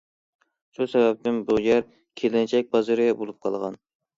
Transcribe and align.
شۇ 0.77 0.87
سەۋەبتىن 0.93 1.37
بۇ 1.51 1.59
يەر 1.65 1.85
كېلىنچەك 2.23 2.73
بازىرى 2.77 3.07
بولۇپ 3.21 3.43
قالغان. 3.47 3.79